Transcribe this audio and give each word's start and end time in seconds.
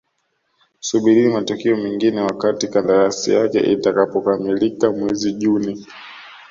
Subirini 0.79 1.29
matukio 1.33 1.75
mengine 1.77 2.21
wakati 2.21 2.67
kandarasi 2.67 3.31
yake 3.31 3.59
itakapokamilika 3.59 4.91
mwezi 4.91 5.33
Juni 5.33 5.85